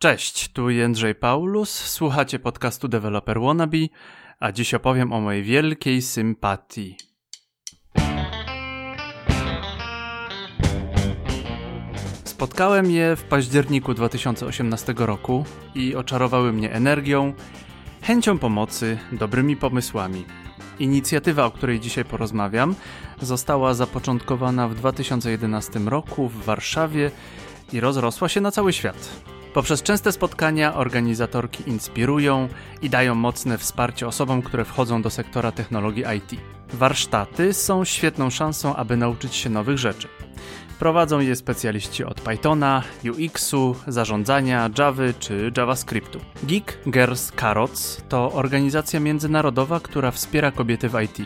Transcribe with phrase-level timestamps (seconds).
[0.00, 3.78] Cześć, tu Jędrzej Paulus, słuchacie podcastu Developer Wannabe,
[4.40, 6.96] a dziś opowiem o mojej wielkiej sympatii.
[12.24, 17.34] Spotkałem je w październiku 2018 roku i oczarowały mnie energią,
[18.02, 20.24] chęcią pomocy, dobrymi pomysłami.
[20.78, 22.74] Inicjatywa, o której dzisiaj porozmawiam,
[23.20, 27.10] została zapoczątkowana w 2011 roku w Warszawie
[27.72, 29.37] i rozrosła się na cały świat.
[29.54, 32.48] Poprzez częste spotkania organizatorki inspirują
[32.82, 36.40] i dają mocne wsparcie osobom, które wchodzą do sektora technologii IT.
[36.72, 40.08] Warsztaty są świetną szansą, aby nauczyć się nowych rzeczy.
[40.78, 46.20] Prowadzą je specjaliści od Pythona, UX-u, zarządzania, Java czy JavaScriptu.
[46.42, 51.18] Geek Girls Carrots to organizacja międzynarodowa, która wspiera kobiety w IT.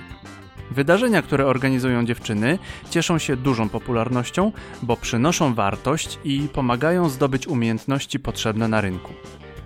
[0.72, 2.58] Wydarzenia, które organizują dziewczyny,
[2.90, 9.12] cieszą się dużą popularnością, bo przynoszą wartość i pomagają zdobyć umiejętności potrzebne na rynku.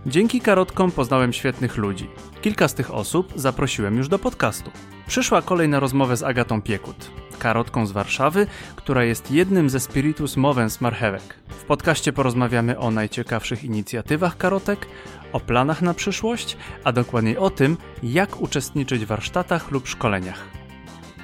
[0.06, 2.08] Dzięki karotkom poznałem świetnych ludzi.
[2.42, 4.70] Kilka z tych osób zaprosiłem już do podcastu.
[5.06, 10.36] Przyszła kolej na rozmowę z Agatą Piekut, karotką z Warszawy, która jest jednym ze Spiritus
[10.36, 11.34] Movens Marchewek.
[11.48, 14.86] W podcaście porozmawiamy o najciekawszych inicjatywach karotek,
[15.32, 20.65] o planach na przyszłość, a dokładniej o tym, jak uczestniczyć w warsztatach lub szkoleniach.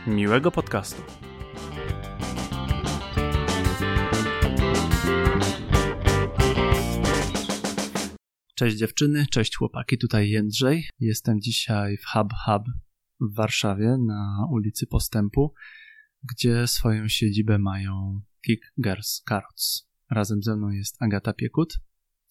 [0.06, 1.02] Miłego podcastu.
[8.54, 10.88] Cześć dziewczyny, cześć chłopaki, tutaj Jędrzej.
[11.00, 12.62] Jestem dzisiaj w Hub Hub
[13.20, 15.54] w Warszawie na ulicy Postępu,
[16.22, 19.88] gdzie swoją siedzibę mają Kick Girls Carrots.
[20.10, 21.80] Razem ze mną jest Agata Piekut.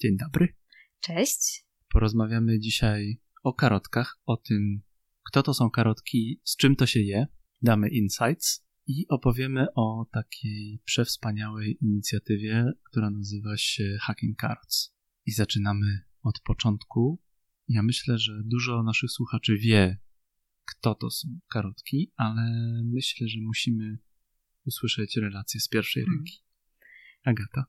[0.01, 0.55] Dzień dobry.
[0.99, 1.65] Cześć.
[1.93, 4.81] Porozmawiamy dzisiaj o karotkach, o tym,
[5.23, 7.27] kto to są karotki, z czym to się je,
[7.61, 14.95] damy insights i opowiemy o takiej przewspaniałej inicjatywie, która nazywa się Hacking Cards.
[15.25, 17.21] I zaczynamy od początku.
[17.67, 19.97] Ja myślę, że dużo naszych słuchaczy wie,
[20.65, 22.51] kto to są karotki, ale
[22.85, 23.97] myślę, że musimy
[24.65, 26.17] usłyszeć relacje z pierwszej hmm.
[26.19, 26.43] ręki.
[27.23, 27.65] Agata.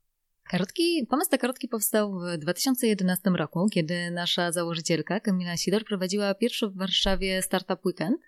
[0.50, 6.68] Karotki, pomysł na karotki powstał w 2011 roku, kiedy nasza założycielka Kamila Sidor prowadziła pierwszy
[6.68, 8.20] w Warszawie Startup Weekend.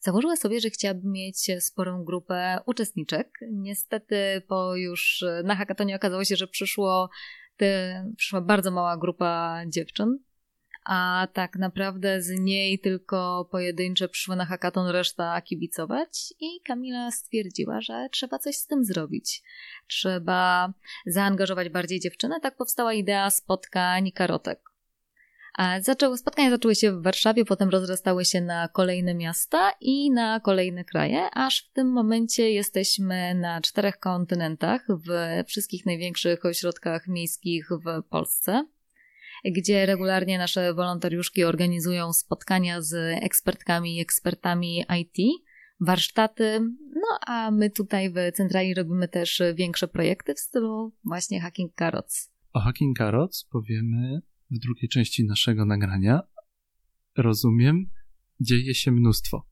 [0.00, 3.38] Założyła sobie, że chciałaby mieć sporą grupę uczestniczek.
[3.52, 7.10] Niestety po już na hackatonie okazało się, że przyszło
[7.56, 10.18] te, przyszła bardzo mała grupa dziewczyn,
[10.84, 17.80] a tak naprawdę z niej tylko pojedyncze przyszły na hackathon, reszta kibicować i Kamila stwierdziła,
[17.80, 19.42] że trzeba coś z tym zrobić.
[19.86, 20.72] Trzeba
[21.06, 22.34] zaangażować bardziej dziewczyny.
[22.42, 24.60] Tak powstała idea spotkań karotek.
[25.80, 30.84] Zaczęły, spotkania zaczęły się w Warszawie, potem rozrastały się na kolejne miasta i na kolejne
[30.84, 35.08] kraje, aż w tym momencie jesteśmy na czterech kontynentach, w
[35.46, 38.64] wszystkich największych ośrodkach miejskich w Polsce
[39.44, 45.42] gdzie regularnie nasze wolontariuszki organizują spotkania z ekspertkami i ekspertami IT,
[45.80, 46.60] warsztaty,
[46.94, 52.32] no a my tutaj w centrali robimy też większe projekty w stylu właśnie Hacking Carrots.
[52.52, 54.20] O Hacking Carrots powiemy
[54.50, 56.20] w drugiej części naszego nagrania.
[57.16, 57.90] Rozumiem,
[58.40, 59.46] dzieje się mnóstwo.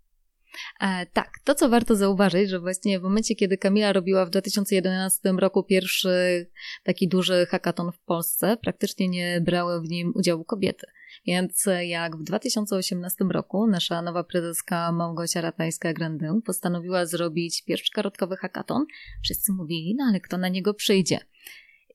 [0.80, 5.32] E, tak, to co warto zauważyć, że właśnie w momencie, kiedy Kamila robiła w 2011
[5.32, 6.46] roku pierwszy
[6.84, 10.86] taki duży hackathon w Polsce, praktycznie nie brały w nim udziału kobiety.
[11.26, 18.86] Więc jak w 2018 roku nasza nowa prezeska Małgosia Ratajska-Grandę postanowiła zrobić pierwszy karotkowy hackathon,
[19.24, 21.18] wszyscy mówili, no ale kto na niego przyjdzie?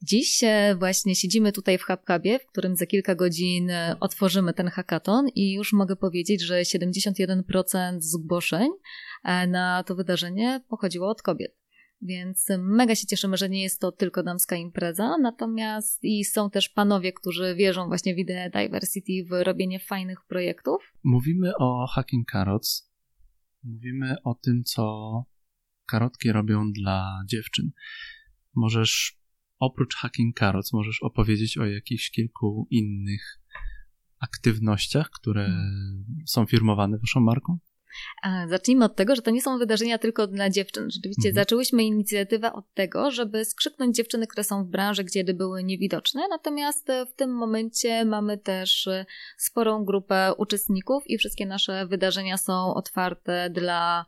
[0.04, 4.68] Dziś e, właśnie siedzimy tutaj w HubCabie, w którym za kilka godzin e, otworzymy ten
[4.68, 7.42] hackathon i już mogę powiedzieć, że 71%
[8.00, 8.70] zgłoszeń
[9.24, 11.62] e, na to wydarzenie pochodziło od kobiet.
[12.02, 16.70] Więc mega się cieszymy, że nie jest to tylko damska impreza, natomiast i są też
[16.70, 20.94] panowie, którzy wierzą właśnie w ideę diversity, w robienie fajnych projektów.
[21.04, 22.92] Mówimy o Hacking Carrots,
[23.64, 25.14] mówimy o tym, co
[25.86, 27.72] karotki robią dla dziewczyn.
[28.56, 29.21] Możesz
[29.62, 33.40] oprócz Hacking Carrots możesz opowiedzieć o jakichś kilku innych
[34.20, 36.06] aktywnościach, które hmm.
[36.28, 37.58] są firmowane waszą marką?
[38.50, 40.92] Zacznijmy od tego, że to nie są wydarzenia tylko dla dziewczyn.
[40.92, 41.36] Rzeczywiście mhm.
[41.36, 46.28] zaczęłyśmy inicjatywę od tego, żeby skrzyknąć dziewczyny, które są w branży, gdzie były niewidoczne.
[46.30, 48.90] Natomiast w tym momencie mamy też
[49.38, 54.06] sporą grupę uczestników i wszystkie nasze wydarzenia są otwarte dla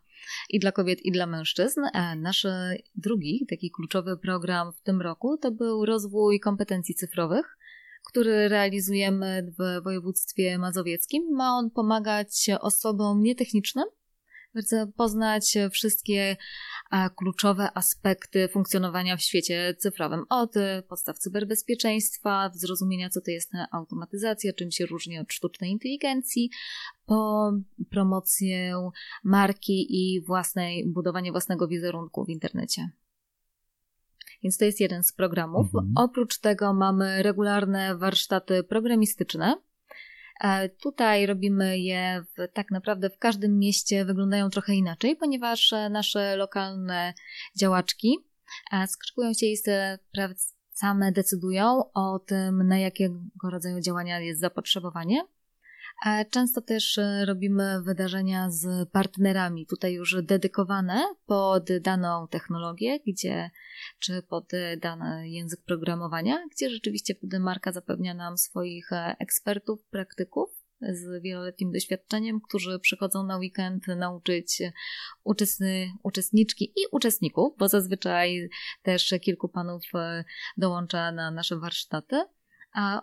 [0.49, 1.81] i dla kobiet, i dla mężczyzn.
[1.93, 2.47] A nasz
[2.95, 7.57] drugi, taki kluczowy program w tym roku to był rozwój kompetencji cyfrowych,
[8.07, 11.23] który realizujemy w województwie mazowieckim.
[11.31, 13.85] Ma on pomagać osobom nietechnicznym
[14.97, 16.37] poznać wszystkie
[17.15, 20.25] kluczowe aspekty funkcjonowania w świecie cyfrowym.
[20.29, 20.53] Od
[20.87, 26.49] podstaw cyberbezpieczeństwa, zrozumienia, co to jest automatyzacja, czym się różni od sztucznej inteligencji,
[27.05, 27.51] po
[27.89, 28.75] promocję
[29.23, 32.89] marki i własnej, budowanie własnego wizerunku w internecie.
[34.43, 35.65] Więc to jest jeden z programów.
[35.65, 35.93] Mhm.
[35.95, 39.61] Oprócz tego mamy regularne warsztaty programistyczne.
[40.41, 45.89] E, tutaj robimy je w, tak naprawdę w każdym mieście, wyglądają trochę inaczej, ponieważ e,
[45.89, 47.13] nasze lokalne
[47.59, 48.17] działaczki
[48.71, 49.57] e, skrzykują się i
[50.73, 55.21] same decydują o tym, na jakiego rodzaju działania jest zapotrzebowanie.
[56.31, 63.51] Często też e, robimy wydarzenia z partnerami, tutaj już dedykowane pod daną technologię, gdzie,
[63.99, 70.49] czy pod dany język programowania, gdzie rzeczywiście wtedy marka zapewnia nam swoich e, ekspertów, praktyków
[70.81, 74.61] z wieloletnim doświadczeniem, którzy przychodzą na weekend nauczyć
[75.23, 78.49] uczestny, uczestniczki i uczestników, bo zazwyczaj
[78.81, 80.23] też kilku panów e,
[80.57, 82.23] dołącza na nasze warsztaty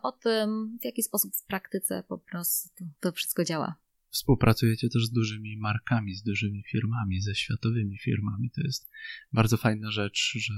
[0.03, 3.75] o tym, w jaki sposób w praktyce po prostu to wszystko działa.
[4.11, 8.51] Współpracujecie też z dużymi markami, z dużymi firmami, ze światowymi firmami.
[8.51, 8.91] To jest
[9.33, 10.55] bardzo fajna rzecz, że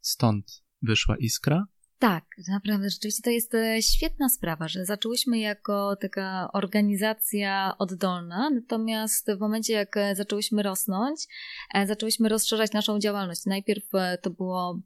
[0.00, 1.66] stąd wyszła iskra
[2.02, 9.32] tak, naprawdę, rzeczywiście to jest e, świetna sprawa, że zaczęłyśmy jako taka organizacja oddolna, natomiast
[9.32, 11.20] w momencie, jak e, zaczęłyśmy rosnąć,
[11.74, 13.46] e, zaczęłyśmy rozszerzać naszą działalność.
[13.46, 13.84] Najpierw
[14.22, 14.78] to było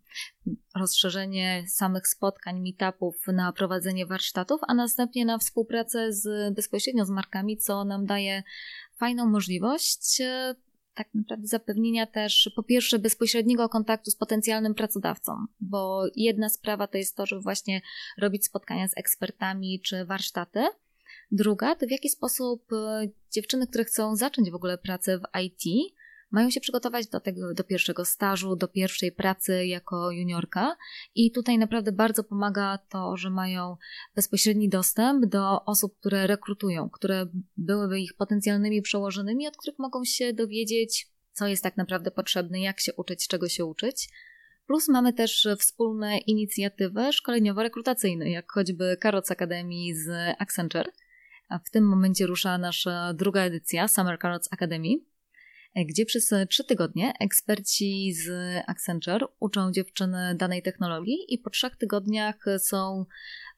[0.77, 7.57] rozszerzenie samych spotkań, meetupów na prowadzenie warsztatów, a następnie na współpracę z, bezpośrednio z markami,
[7.57, 8.43] co nam daje
[8.97, 10.23] fajną możliwość
[10.97, 16.99] tak naprawdę zapewnienia też po pierwsze bezpośredniego kontaktu z potencjalnym pracodawcą, bo jedna sprawa to
[16.99, 17.81] jest to, żeby właśnie
[18.19, 20.65] robić spotkania z ekspertami czy warsztaty.
[21.31, 25.93] Druga to w jaki sposób e, dziewczyny, które chcą zacząć w ogóle pracę w IT,
[26.31, 30.77] mają się przygotować do tego, do pierwszego stażu, do pierwszej pracy jako juniorka
[31.15, 33.77] i tutaj naprawdę bardzo pomaga to, że mają
[34.15, 37.27] bezpośredni dostęp do osób, które rekrutują, które
[37.57, 42.81] byłyby ich potencjalnymi przełożonymi, od których mogą się dowiedzieć, co jest tak naprawdę potrzebne, jak
[42.81, 44.09] się uczyć, czego się uczyć.
[44.67, 50.93] Plus mamy też wspólne inicjatywy szkoleniowo-rekrutacyjne, jak choćby Carrots Academy z Accenture.
[51.49, 54.89] A w tym momencie rusza nasza druga edycja Summer Carrots Academy.
[55.77, 58.31] E, gdzie przez e, trzy tygodnie eksperci z
[58.67, 63.07] Accenture uczą dziewczyny danej technologii i po trzech tygodniach są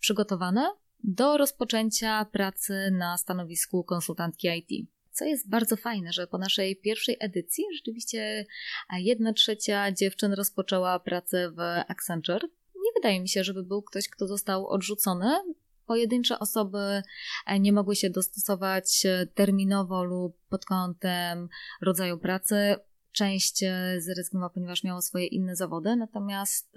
[0.00, 0.72] przygotowane
[1.04, 4.88] do rozpoczęcia pracy na stanowisku konsultantki IT.
[5.10, 8.46] Co jest bardzo fajne, że po naszej pierwszej edycji rzeczywiście
[8.98, 12.48] jedna trzecia dziewczyn rozpoczęła pracę w Accenture.
[12.74, 15.30] Nie wydaje mi się, żeby był ktoś, kto został odrzucony
[15.88, 17.02] pojedyncze osoby
[17.46, 21.48] e, nie mogły się dostosować e, terminowo lub pod kątem
[21.82, 22.76] rodzaju pracy.
[23.12, 26.74] Część e, zrezygnowała, ponieważ miało swoje inne zawody, natomiast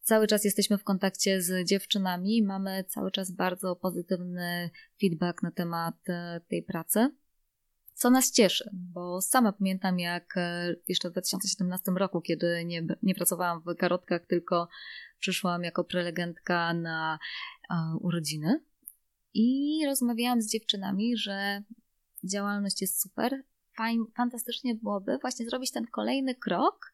[0.00, 4.70] cały czas jesteśmy w kontakcie z dziewczynami, mamy cały czas bardzo pozytywny
[5.00, 5.94] feedback na temat
[6.48, 7.10] tej pracy.
[7.94, 10.34] Co nas cieszy, bo sama pamiętam, jak
[10.88, 14.68] jeszcze w 2017 roku, kiedy nie, nie pracowałam w karotkach, tylko
[15.22, 17.18] przyszłam jako prelegentka na
[18.00, 18.60] urodziny
[19.34, 21.62] i rozmawiałam z dziewczynami, że
[22.24, 23.42] działalność jest super.
[23.76, 26.92] Fajn, fantastycznie byłoby właśnie zrobić ten kolejny krok,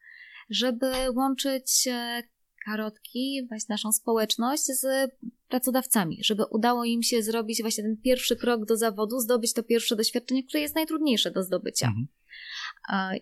[0.50, 2.22] żeby łączyć e,
[2.64, 5.10] karotki, właśnie naszą społeczność z
[5.48, 9.96] pracodawcami, żeby udało im się zrobić właśnie ten pierwszy krok do zawodu, zdobyć to pierwsze
[9.96, 11.86] doświadczenie, które jest najtrudniejsze do zdobycia.
[11.86, 12.08] Mhm.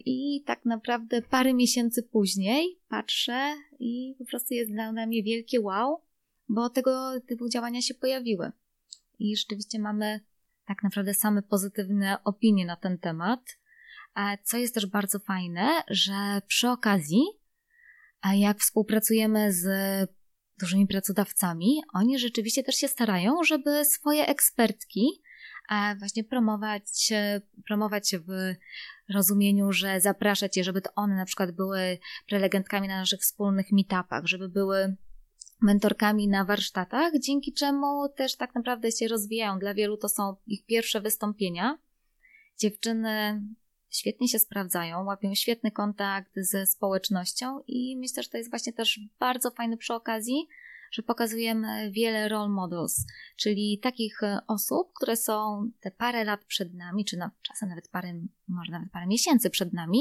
[0.04, 6.00] I tak naprawdę parę miesięcy później patrzę i po prostu jest dla mnie wielkie wow,
[6.48, 8.52] bo tego typu działania się pojawiły.
[9.18, 10.20] I rzeczywiście mamy
[10.66, 13.58] tak naprawdę same pozytywne opinie na ten temat.
[14.42, 17.22] Co jest też bardzo fajne, że przy okazji,
[18.34, 19.66] jak współpracujemy z
[20.60, 25.22] dużymi pracodawcami, oni rzeczywiście też się starają, żeby swoje ekspertki
[25.98, 27.12] właśnie promować,
[27.66, 28.54] promować w
[29.14, 31.98] rozumieniu, że zapraszać je, żeby to one na przykład były
[32.28, 34.96] prelegentkami na naszych wspólnych meetupach, żeby były
[35.60, 39.58] mentorkami na warsztatach, dzięki czemu też tak naprawdę się rozwijają.
[39.58, 41.78] Dla wielu to są ich pierwsze wystąpienia.
[42.58, 43.42] Dziewczyny
[43.90, 49.00] świetnie się sprawdzają, łapią świetny kontakt ze społecznością i myślę, że to jest właśnie też
[49.18, 50.48] bardzo fajne przy okazji,
[50.92, 56.74] że pokazujemy wiele role models, czyli takich e, osób, które są te parę lat przed
[56.74, 59.98] nami, czy na, czasem nawet parę, może nawet parę miesięcy przed nami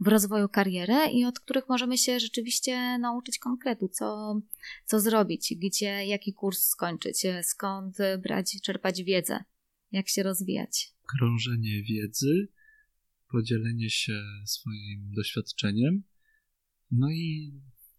[0.00, 4.40] w rozwoju kariery i od których możemy się rzeczywiście nauczyć konkretu, co,
[4.84, 9.44] co zrobić, gdzie, jaki kurs skończyć, e, skąd brać, czerpać wiedzę,
[9.92, 10.88] jak się rozwijać.
[11.18, 12.48] Krążenie wiedzy
[13.30, 16.02] podzielenie się swoim doświadczeniem.
[16.90, 17.52] No i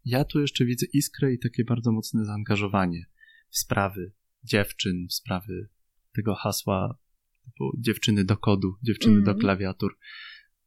[0.04, 3.06] ja tu jeszcze widzę iskrę i takie bardzo mocne zaangażowanie
[3.50, 4.12] w sprawy
[4.44, 5.68] dziewczyn, w sprawy
[6.14, 6.98] tego hasła
[7.44, 9.24] typu dziewczyny do kodu, dziewczyny mm.
[9.24, 9.40] do mhm.
[9.40, 9.98] klawiatur.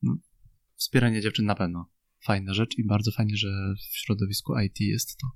[0.02, 0.18] No,
[0.76, 1.92] wspieranie dziewczyn na pewno
[2.26, 5.28] fajna rzecz i bardzo fajnie, że w środowisku IT jest to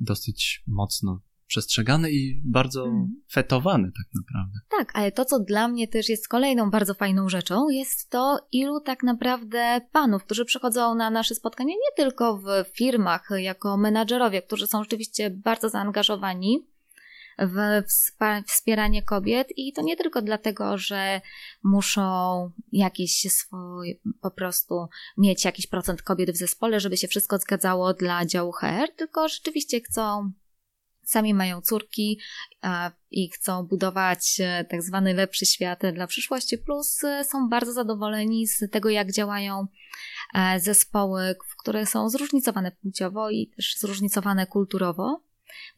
[0.00, 1.22] dosyć mocno
[1.54, 3.22] przestrzegane i bardzo mm.
[3.32, 4.58] fetowane tak naprawdę.
[4.78, 8.80] Tak, ale to, co dla mnie też jest kolejną bardzo fajną rzeczą, jest to, ilu
[8.80, 12.46] tak naprawdę panów, którzy przychodzą na nasze spotkania, nie tylko w
[12.76, 16.66] firmach, jako menadżerowie, którzy są rzeczywiście bardzo zaangażowani,
[17.38, 17.82] w
[18.46, 21.20] wspieranie kobiet i to nie tylko dlatego, że
[21.62, 24.86] muszą jakieś swoje, po prostu
[25.18, 29.80] mieć jakiś procent kobiet w zespole, żeby się wszystko zgadzało dla działu HR, tylko rzeczywiście
[29.80, 30.32] chcą
[31.10, 32.18] sami mają córki
[33.14, 38.46] i chcą budować e, tak zwany lepszy świat dla przyszłości, plus e, są bardzo zadowoleni
[38.46, 39.66] z tego, jak działają
[40.34, 45.20] e, zespoły, które są zróżnicowane płciowo i też zróżnicowane kulturowo.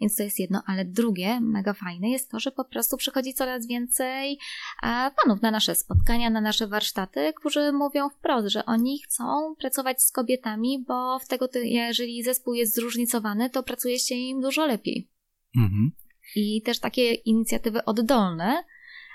[0.01, 3.67] Więc to jest jedno, ale drugie, mega fajne, jest to, że po prostu przychodzi coraz
[3.67, 4.39] więcej
[4.83, 10.13] panów na nasze spotkania, na nasze warsztaty, którzy mówią wprost, że oni chcą pracować z
[10.13, 15.16] kobietami, bo w tego, jeżeli zespół jest zróżnicowany, to pracuje się im dużo lepiej.
[15.57, 15.93] Mhm.
[16.37, 18.65] I też takie inicjatywy oddolne,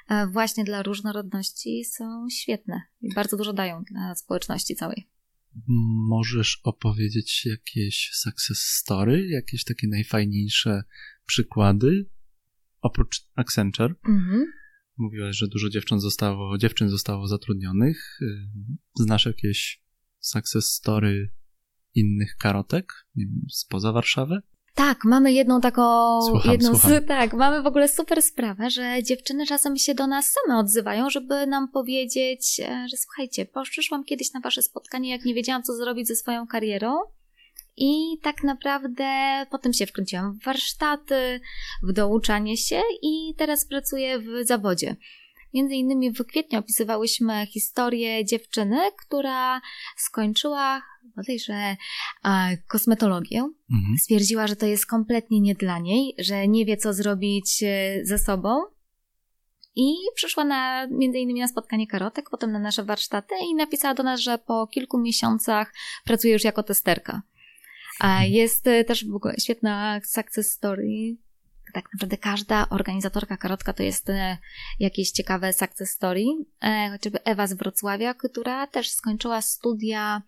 [0.10, 5.08] e, właśnie dla różnorodności są świetne i bardzo dużo dają dla społeczności całej.
[6.10, 10.84] Możesz opowiedzieć jakieś success story, jakieś takie najfajniejsze
[11.26, 12.06] przykłady
[12.82, 13.96] oprócz Accenture?
[14.08, 14.46] Mhm.
[14.98, 18.20] Mówiłaś, że dużo dziewczyn zostało, dziewczyn zostało zatrudnionych.
[18.22, 18.48] Y,
[18.96, 19.84] znasz jakieś
[20.20, 21.30] success story
[21.96, 22.94] innych karotek
[23.50, 24.42] spoza Warszawy?
[24.76, 27.06] Tak, mamy jedną taką, słucham, jedną słucham.
[27.06, 31.48] tak, mamy w ogóle super sprawę, że dziewczyny czasem się do nas same odzywają, żeby
[31.48, 36.08] nam powiedzieć, e, że słuchajcie, przyszłam kiedyś na wasze spotkanie, jak nie wiedziałam, co zrobić
[36.08, 36.96] ze swoją karierą.
[37.78, 39.06] I tak naprawdę
[39.52, 41.40] potem się wkręciłam w warsztaty,
[41.84, 44.96] w douczanie się i teraz pracuję w zawodzie.
[45.54, 49.62] Między innymi w kwietniu opisywałyśmy historię dziewczyny, która
[49.98, 50.82] skończyła
[51.16, 51.76] bodajże
[52.68, 53.40] kosmetologię.
[53.72, 53.98] Mhm.
[54.00, 58.18] Stwierdziła, że to jest kompletnie nie dla niej, że nie wie, co zrobić e, ze
[58.18, 58.62] sobą.
[59.76, 64.04] I przyszła na, między innymi na spotkanie karotek, potem na nasze warsztaty i napisała do
[64.04, 65.74] nas, że po kilku miesiącach
[66.06, 67.22] pracuje już jako testerka.
[68.00, 71.18] A jest e, też w ogóle świetna success story
[71.72, 74.38] tak naprawdę każda organizatorka karotka to jest e,
[74.80, 76.24] jakieś ciekawe success story.
[76.62, 80.22] E, chociażby Ewa z Wrocławia, która też skończyła studia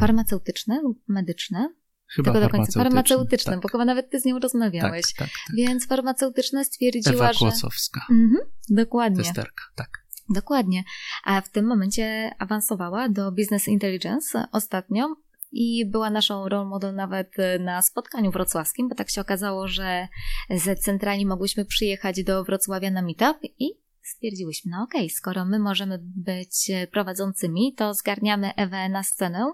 [0.00, 1.74] farmaceutyczne lub medyczne.
[2.14, 2.80] Chyba Tego do końca.
[2.80, 3.60] Farmaceutyczne, tak.
[3.60, 5.02] bo chyba nawet ty z nią rozmawiałeś.
[5.02, 5.56] Tak, tak, tak.
[5.56, 8.00] Więc farmaceutyczne stwierdziła, Ewa Kłosowska.
[8.08, 8.14] że...
[8.14, 9.24] Mhm, dokładnie.
[9.24, 9.88] Testerka, tak.
[10.34, 10.84] Dokładnie.
[11.24, 15.16] A w tym momencie awansowała do Business Intelligence ostatnio
[15.52, 20.08] i była naszą role model nawet e, na spotkaniu wrocławskim, bo tak się okazało, że
[20.50, 23.70] z centrali mogłyśmy przyjechać do Wrocławia na meetup i
[24.02, 29.52] stwierdziłyśmy, no okej, okay, skoro my możemy być prowadzącymi, to zgarniamy Ewę na scenę,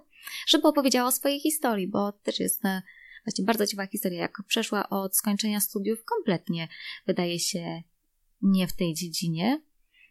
[0.49, 2.83] żeby opowiedziała o swojej historii, bo też jest e,
[3.25, 6.69] właśnie bardzo ciekawa historia, jak przeszła od skończenia studiów kompletnie,
[7.07, 7.83] wydaje się,
[8.43, 9.63] nie w tej dziedzinie,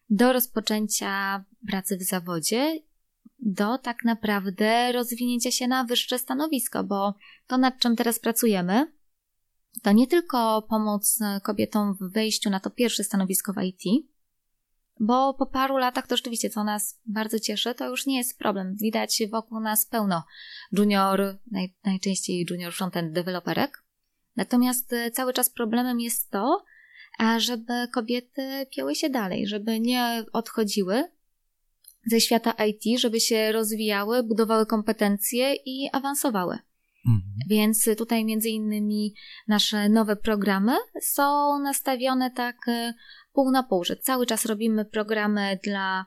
[0.09, 2.79] do rozpoczęcia pracy w zawodzie
[3.45, 7.13] do tak naprawdę rozwinięcia się na wyższe stanowisko, bo
[7.47, 8.91] to nad czym teraz pracujemy,
[9.83, 14.05] to nie tylko pomoc kobietom w wejściu na to pierwsze stanowisko w IT,
[14.99, 18.75] bo po paru latach to rzeczywiście, co nas bardzo cieszy, to już nie jest problem.
[18.81, 20.23] Widać wokół nas pełno
[20.71, 23.83] junior, naj, najczęściej junior frontend deweloperek.
[24.35, 26.63] Natomiast e, cały czas problemem jest to,
[27.37, 31.03] żeby kobiety pięły się dalej, żeby nie odchodziły,
[32.05, 36.57] ze świata IT, żeby się rozwijały, budowały kompetencje i awansowały.
[37.07, 37.33] Mhm.
[37.49, 39.13] Więc tutaj między innymi
[39.47, 40.71] nasze nowe programy
[41.01, 42.93] są nastawione tak e,
[43.33, 46.05] pół na pół, że cały czas robimy programy dla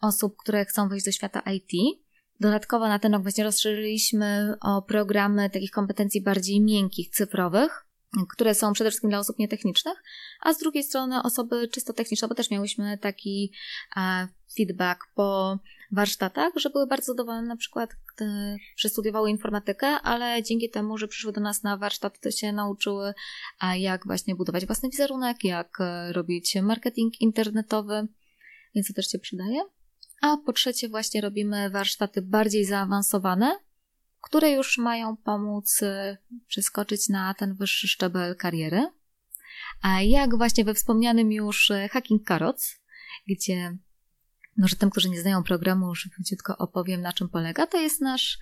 [0.00, 2.00] osób, które chcą wejść do świata IT.
[2.40, 7.83] Dodatkowo na ten rok właśnie rozszerzyliśmy o programy takich kompetencji bardziej miękkich, cyfrowych,
[8.28, 10.02] które są przede wszystkim dla osób nietechnicznych,
[10.40, 13.52] a z drugiej strony osoby czysto techniczne, bo też miałyśmy taki
[13.96, 15.58] e, feedback po
[15.92, 21.32] warsztatach, że były bardzo zadowolone na przykład, gdy przestudiowały informatykę, ale dzięki temu, że przyszły
[21.32, 23.14] do nas na warsztat, to się nauczyły,
[23.76, 28.08] jak właśnie budować własny wizerunek, jak e, robić marketing internetowy,
[28.74, 29.60] więc to też się przydaje.
[30.22, 33.58] A po trzecie właśnie robimy warsztaty bardziej zaawansowane,
[34.24, 36.16] które już mają pomóc e,
[36.46, 38.90] przeskoczyć na ten wyższy szczebel kariery.
[40.02, 42.80] Jak właśnie we wspomnianym już e, Hacking Carrots,
[43.28, 43.76] gdzie
[44.56, 47.66] Może tym, którzy nie znają programu, szybciutko opowiem, na czym polega.
[47.66, 48.38] To jest nasz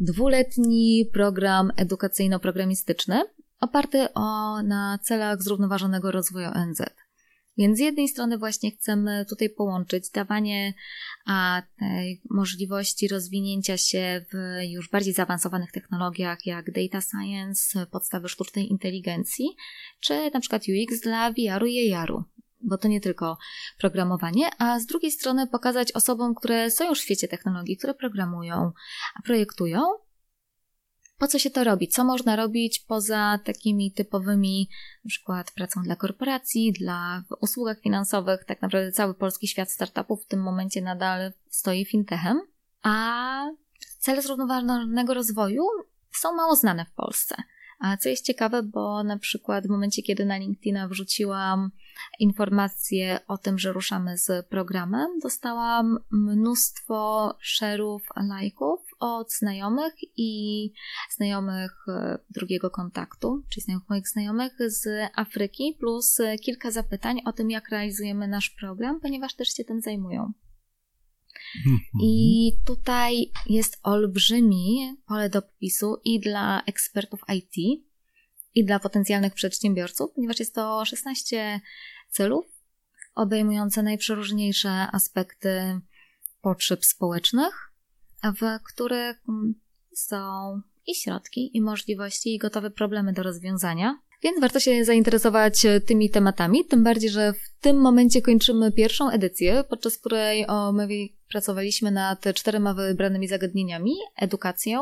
[0.00, 3.22] dwuletni program edukacyjno-programistyczny
[3.60, 6.82] oparty o, na celach zrównoważonego rozwoju ONZ.
[7.56, 10.74] Więc z jednej strony właśnie chcemy tutaj połączyć dawanie
[11.26, 18.70] a, tej możliwości rozwinięcia się w już bardziej zaawansowanych technologiach jak data science, podstawy sztucznej
[18.70, 19.46] inteligencji,
[20.00, 22.24] czy na przykład UX dla VR-u i AR-u
[22.66, 23.38] bo to nie tylko
[23.78, 28.72] programowanie, a z drugiej strony pokazać osobom, które są już w świecie technologii, które programują,
[29.24, 29.80] projektują,
[31.18, 31.88] po co się to robi?
[31.88, 34.68] Co można robić poza takimi typowymi,
[35.04, 38.44] na przykład pracą dla korporacji, dla usługach finansowych?
[38.44, 42.40] Tak naprawdę cały polski świat startupów w tym momencie nadal stoi fintechem,
[42.82, 43.46] a
[43.98, 45.62] cele zrównoważonego rozwoju
[46.12, 47.36] są mało znane w Polsce.
[47.78, 51.70] A co jest ciekawe, bo na przykład w momencie, kiedy na LinkedIna wrzuciłam
[52.20, 60.72] informacje o tym, że ruszamy z programem, dostałam mnóstwo share'ów, lajków od znajomych i
[61.16, 67.50] znajomych e, drugiego kontaktu, czyli znajomych moich znajomych z Afryki, plus kilka zapytań o tym,
[67.50, 70.32] jak realizujemy nasz program, ponieważ też się tym zajmują.
[72.02, 77.84] I tutaj jest olbrzymi pole do popisu i dla ekspertów IT,
[78.54, 81.60] i dla potencjalnych przedsiębiorców, ponieważ jest to 16
[82.10, 82.44] celów
[83.14, 85.80] obejmujące najprzeróżniejsze aspekty
[86.40, 87.73] potrzeb społecznych,
[88.32, 89.16] w których
[89.94, 93.98] są i środki, i możliwości, i gotowe problemy do rozwiązania.
[94.22, 99.64] Więc warto się zainteresować tymi tematami, tym bardziej, że w tym momencie kończymy pierwszą edycję,
[99.68, 100.88] podczas której my
[101.30, 104.80] pracowaliśmy nad czterema wybranymi zagadnieniami: edukacją,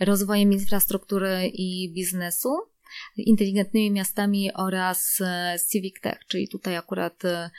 [0.00, 2.48] rozwojem infrastruktury i biznesu,
[3.16, 7.50] inteligentnymi miastami oraz e, Civic Tech, czyli tutaj akurat e,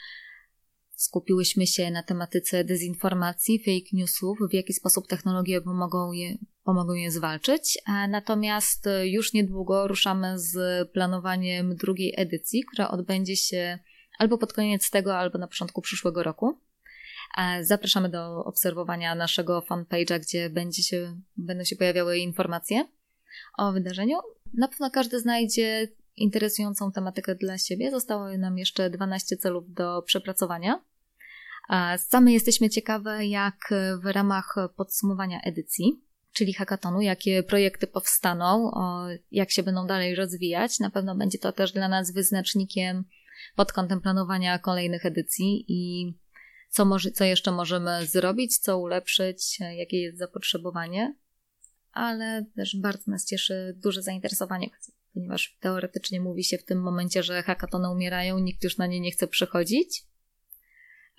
[0.96, 7.10] skupiłyśmy się na tematyce dezinformacji, fake newsów, w jaki sposób technologie pomogą je, pomogą je
[7.10, 7.78] zwalczyć.
[8.08, 13.78] Natomiast e, już niedługo ruszamy z planowaniem drugiej edycji, która odbędzie się
[14.18, 16.60] albo pod koniec tego, albo na początku przyszłego roku.
[17.60, 22.88] Zapraszamy do obserwowania naszego fanpage'a, gdzie będzie się, będą się pojawiały informacje
[23.58, 24.18] o wydarzeniu.
[24.54, 27.90] Na pewno każdy znajdzie interesującą tematykę dla siebie.
[27.90, 30.84] Zostało nam jeszcze 12 celów do przepracowania.
[31.98, 36.00] Same jesteśmy ciekawe, jak w ramach podsumowania edycji,
[36.32, 38.70] czyli hackathonu, jakie projekty powstaną,
[39.30, 40.80] jak się będą dalej rozwijać.
[40.80, 43.04] Na pewno będzie to też dla nas wyznacznikiem
[43.56, 46.12] pod kątem planowania kolejnych edycji i
[46.70, 51.14] co, może, co jeszcze możemy zrobić, co ulepszyć, jakie jest zapotrzebowanie
[51.96, 54.70] ale też bardzo nas cieszy duże zainteresowanie,
[55.14, 59.10] ponieważ teoretycznie mówi się w tym momencie, że hackatony umierają, nikt już na nie nie
[59.10, 60.04] chce przychodzić.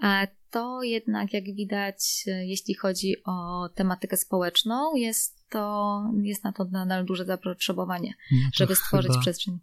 [0.02, 6.66] A to jednak, jak widać, jeśli chodzi o tematykę społeczną, jest to, jest na to
[6.66, 9.60] nadal duże zapotrzebowanie, no żeby stworzyć chyba, przestrzeń.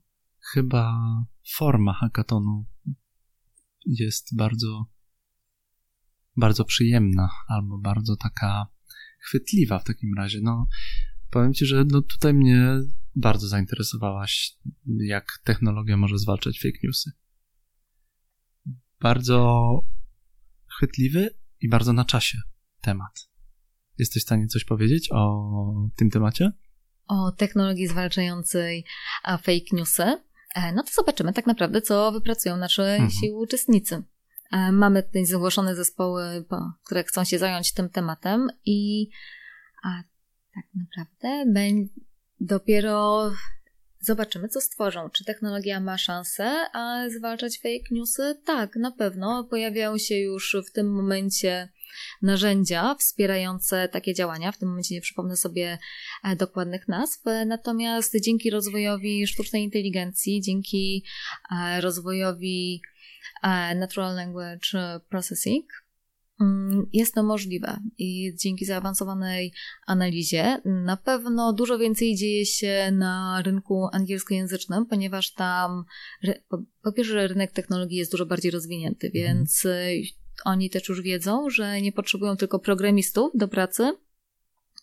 [0.52, 0.94] Chyba
[1.56, 2.66] forma hackatonu
[3.86, 4.86] jest bardzo,
[6.36, 8.66] bardzo przyjemna, albo bardzo taka
[9.18, 10.38] chwytliwa w takim razie.
[10.42, 10.66] No,
[11.30, 12.66] powiem ci, że no tutaj mnie
[13.16, 17.10] bardzo zainteresowałaś, jak technologia może zwalczać fake newsy.
[19.00, 19.78] Bardzo
[20.76, 22.38] chwytliwy i bardzo na czasie
[22.80, 23.28] temat.
[23.98, 25.52] Jesteś w stanie coś powiedzieć o
[25.96, 26.52] tym temacie?
[27.06, 28.84] O technologii zwalczającej
[29.24, 30.02] fake newsy.
[30.54, 33.10] E, no to zobaczymy tak naprawdę, co wypracują nasi mhm.
[33.34, 34.02] uczestnicy.
[34.52, 36.44] E, mamy tutaj zgłoszone zespoły,
[36.84, 39.08] które chcą się zająć tym tematem i
[40.54, 41.44] tak naprawdę
[42.40, 43.30] dopiero
[44.04, 45.10] zobaczymy, co stworzą.
[45.10, 48.40] Czy technologia ma szansę a zwalczać fake newsy?
[48.44, 49.44] Tak, na pewno.
[49.44, 51.68] Pojawiają się już w tym momencie
[52.22, 54.52] narzędzia wspierające takie działania.
[54.52, 55.78] W tym momencie nie przypomnę sobie
[56.24, 57.22] e, dokładnych nazw.
[57.46, 61.04] Natomiast dzięki rozwojowi sztucznej inteligencji, dzięki
[61.50, 62.82] e, rozwojowi
[63.74, 65.83] Natural Language Processing,
[66.92, 69.52] jest to możliwe i dzięki zaawansowanej
[69.86, 75.84] analizie na pewno dużo więcej dzieje się na rynku angielskojęzycznym, ponieważ tam
[76.82, 79.24] po pierwsze rynek technologii jest dużo bardziej rozwinięty, mhm.
[79.24, 80.02] więc y,
[80.44, 83.92] oni też już wiedzą, że nie potrzebują tylko programistów do pracy,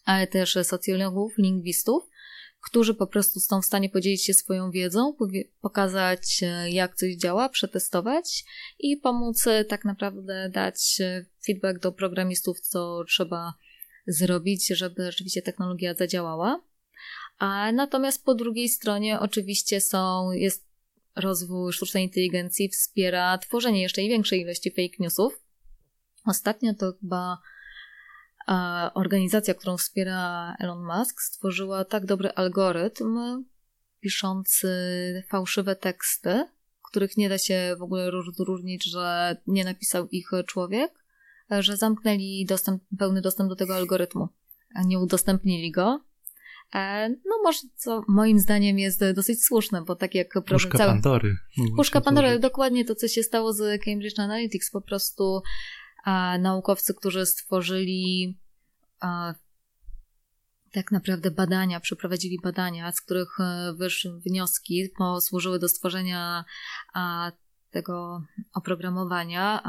[0.05, 2.03] ale też socjologów, lingwistów,
[2.61, 5.13] którzy po prostu są w stanie podzielić się swoją wiedzą,
[5.61, 8.43] pokazać e, jak coś działa, przetestować
[8.79, 13.53] i pomóc e, tak naprawdę dać e, feedback do programistów, co trzeba
[14.07, 16.63] zrobić, żeby rzeczywiście technologia zadziałała.
[17.37, 20.67] A natomiast po drugiej stronie oczywiście są, jest
[21.15, 25.41] rozwój sztucznej inteligencji, wspiera tworzenie jeszcze większej ilości fake newsów,
[26.25, 27.37] Ostatnio to chyba
[28.93, 33.19] organizacja, którą wspiera Elon Musk, stworzyła tak dobry algorytm
[33.99, 34.73] piszący
[35.29, 36.45] fałszywe teksty,
[36.91, 40.91] których nie da się w ogóle rozróżnić, że nie napisał ich człowiek,
[41.49, 44.29] że zamknęli dostęp, pełny dostęp do tego algorytmu,
[44.75, 46.01] a nie udostępnili go.
[46.73, 50.91] E, no może co moim zdaniem jest dosyć słuszne, bo tak jak problem Puszka cały...
[50.91, 51.35] Pandory.
[51.75, 55.41] Puszka Pandory, dokładnie to, co się stało z Cambridge Analytics, po prostu
[56.03, 58.40] a, naukowcy, którzy stworzyli a,
[60.71, 66.45] tak naprawdę badania, przeprowadzili badania, z których e, wyszły wnioski, posłużyły do stworzenia
[67.71, 69.63] tego oprogramowania,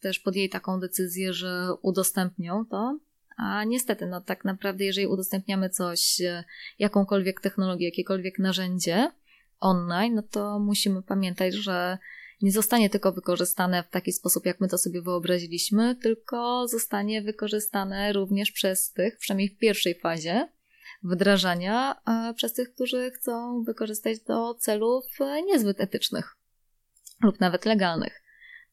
[0.00, 2.98] też podjęli taką decyzję, że udostępnią to.
[3.36, 6.44] A niestety, no tak naprawdę, jeżeli udostępniamy coś, e,
[6.78, 9.10] jakąkolwiek technologię, jakiekolwiek narzędzie
[9.60, 11.98] online, no to musimy pamiętać, że
[12.42, 18.12] nie zostanie tylko wykorzystane w taki sposób, jak my to sobie wyobraziliśmy, tylko zostanie wykorzystane
[18.12, 20.48] również przez tych, przynajmniej w pierwszej fazie
[21.02, 21.94] wdrażania,
[22.36, 26.36] przez tych, którzy chcą wykorzystać do celów e, niezbyt etycznych
[27.22, 28.22] lub nawet legalnych.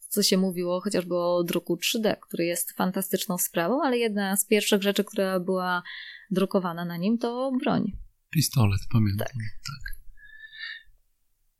[0.07, 4.81] Co się mówiło chociażby o druku 3D, który jest fantastyczną sprawą, ale jedna z pierwszych
[4.81, 5.83] rzeczy, która była
[6.31, 7.91] drukowana na nim, to broń.
[8.29, 9.27] Pistolet, pamiętam.
[9.27, 9.35] Tak.
[9.35, 9.93] tak.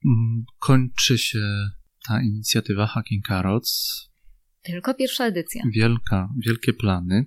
[0.06, 1.39] Mm, kończy się
[2.08, 4.02] ta inicjatywa Hacking Carrots.
[4.62, 5.63] Tylko pierwsza edycja.
[5.74, 7.26] Wielka, wielkie plany.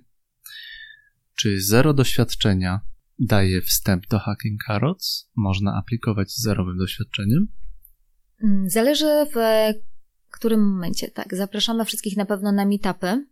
[1.35, 2.81] Czy zero doświadczenia
[3.19, 5.29] daje wstęp do Hacking Carrots?
[5.35, 7.47] Można aplikować z zerowym doświadczeniem?
[8.43, 9.37] Mm, zależy w
[10.31, 11.35] którym momencie, tak.
[11.35, 13.25] Zapraszamy wszystkich na pewno na meetupy.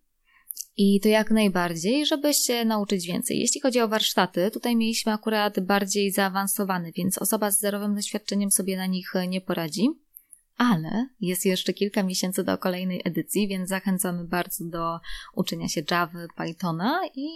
[0.78, 3.40] I to jak najbardziej, żeby się nauczyć więcej.
[3.40, 8.78] Jeśli chodzi o warsztaty, tutaj mieliśmy akurat bardziej zaawansowany, więc osoba z zerowym doświadczeniem sobie
[8.78, 9.88] na nich nie poradzi
[10.58, 15.00] ale jest jeszcze kilka miesięcy do kolejnej edycji, więc zachęcamy bardzo do
[15.34, 17.28] uczenia się Java, Pythona i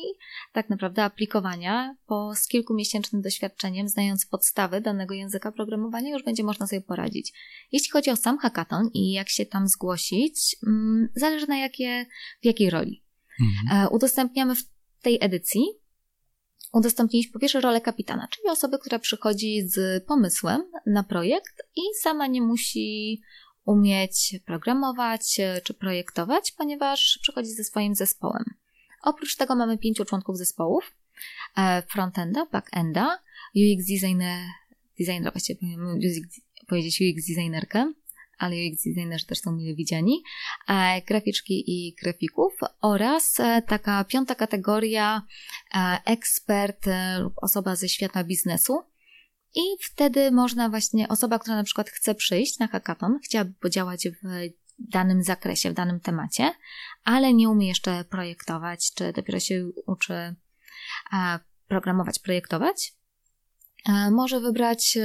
[0.53, 6.67] tak naprawdę aplikowania, bo z kilkumiesięcznym doświadczeniem, znając podstawy danego języka programowania, już będzie można
[6.67, 7.34] sobie poradzić.
[7.71, 12.05] Jeśli chodzi o sam hackathon i jak się tam zgłosić, mm, zależy na jakie,
[12.41, 13.03] w jakiej roli.
[13.41, 13.86] Mhm.
[13.88, 14.63] E, udostępniamy w
[15.01, 15.62] tej edycji
[16.71, 22.27] udostępniliśmy po pierwsze rolę kapitana, czyli osoby, która przychodzi z pomysłem na projekt i sama
[22.27, 23.21] nie musi
[23.65, 28.43] umieć programować czy projektować, ponieważ przychodzi ze swoim zespołem.
[29.01, 30.95] Oprócz tego mamy pięciu członków zespołów,
[31.58, 33.19] e, frontenda, backenda,
[33.55, 34.39] UX designer,
[34.99, 35.60] designer właściwie
[36.67, 37.93] powiedzieć UX designerkę,
[38.39, 40.23] ale UX designerzy też są mile widziani,
[40.67, 45.21] e, graficzki i grafików oraz e, taka piąta kategoria
[45.75, 46.86] e, ekspert
[47.36, 48.82] osoba ze świata biznesu.
[49.56, 54.49] I wtedy można właśnie, osoba, która na przykład chce przyjść na hackathon, chciałaby podziałać w
[54.80, 56.52] danym zakresie, w danym temacie,
[57.04, 60.36] ale nie umie jeszcze projektować, czy dopiero się uczy
[61.67, 62.93] programować, projektować,
[64.12, 64.97] może wybrać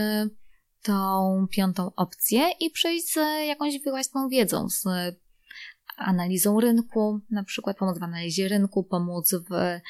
[0.84, 3.16] tą piątą opcję i przyjść z
[3.46, 4.84] jakąś własną wiedzą, z
[5.96, 9.80] analizą rynku, na przykład pomóc w analizie rynku, pomóc w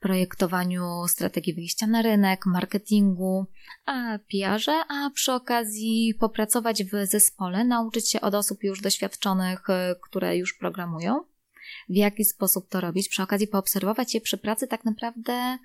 [0.00, 3.46] projektowaniu strategii wyjścia na rynek, marketingu,
[3.86, 9.62] a PR-ze, a przy okazji popracować w zespole, nauczyć się od osób już doświadczonych,
[10.02, 11.24] które już programują,
[11.88, 15.58] w jaki sposób to robić, przy okazji poobserwować je przy pracy tak naprawdę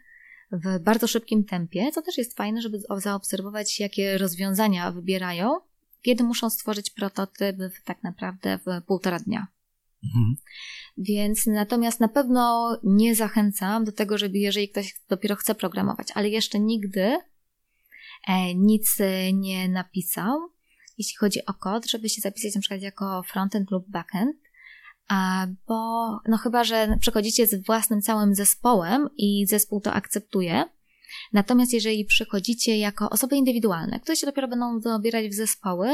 [0.51, 5.59] w bardzo szybkim tempie, co też jest fajne, żeby zaobserwować, jakie rozwiązania wybierają,
[6.01, 7.55] kiedy muszą stworzyć prototyp
[7.85, 9.47] tak naprawdę w półtora dnia.
[10.03, 10.35] Mhm.
[10.97, 16.29] Więc natomiast na pewno nie zachęcam do tego, żeby jeżeli ktoś dopiero chce programować, ale
[16.29, 17.17] jeszcze nigdy
[18.27, 18.97] e, nic
[19.33, 20.39] nie napisał,
[20.97, 24.37] jeśli chodzi o kod, żeby się zapisać na przykład jako frontend lub backend,
[25.67, 30.63] bo no chyba, że przychodzicie z własnym całym zespołem i zespół to akceptuje.
[31.33, 35.89] Natomiast jeżeli przychodzicie jako osoby indywidualne, które się dopiero będą dobierać w zespoły,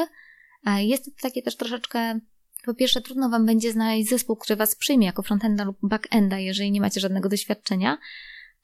[0.78, 2.20] jest to takie też troszeczkę,
[2.66, 6.72] po pierwsze trudno wam będzie znaleźć zespół, który was przyjmie jako frontenda lub backenda, jeżeli
[6.72, 7.98] nie macie żadnego doświadczenia,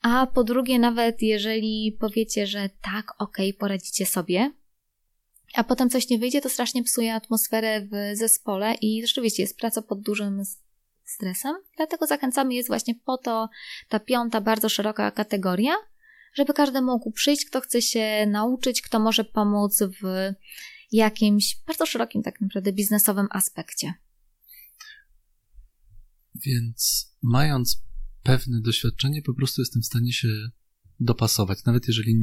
[0.02, 4.52] a po drugie nawet jeżeli powiecie, że tak, okej, poradzicie sobie,
[5.54, 9.82] a potem coś nie wyjdzie, to strasznie psuje atmosferę w zespole i rzeczywiście jest praca
[9.82, 10.42] pod dużym
[11.04, 11.56] stresem.
[11.76, 13.48] Dlatego zachęcamy, jest właśnie po to
[13.88, 15.72] ta piąta, bardzo szeroka kategoria,
[16.34, 20.32] żeby każdy mógł przyjść, kto chce się nauczyć, kto może pomóc w
[20.92, 23.94] jakimś bardzo szerokim, tak naprawdę, biznesowym aspekcie.
[26.46, 27.82] Więc mając
[28.22, 30.28] pewne doświadczenie, po prostu jestem w stanie się
[31.00, 31.64] dopasować.
[31.64, 32.14] Nawet jeżeli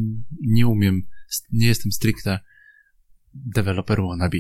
[0.41, 1.07] nie umiem,
[1.51, 2.39] nie jestem stricte
[3.33, 4.37] developer wannabe.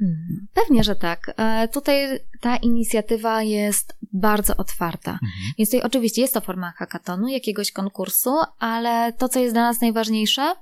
[0.00, 1.34] Mm, pewnie, że tak.
[1.36, 5.10] E, tutaj ta inicjatywa jest bardzo otwarta.
[5.10, 5.30] Mhm.
[5.58, 9.80] Więc tutaj oczywiście jest to forma hackathonu, jakiegoś konkursu, ale to, co jest dla nas
[9.80, 10.54] najważniejsze,